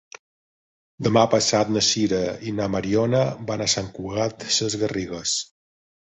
Demà 1.07 1.25
passat 1.33 1.67
na 1.73 1.83
Sira 1.87 2.21
i 2.51 2.53
na 2.59 2.67
Mariona 2.75 3.19
van 3.51 3.63
a 3.65 3.67
Sant 3.73 3.91
Cugat 3.99 4.47
Sesgarrigues. 4.57 5.35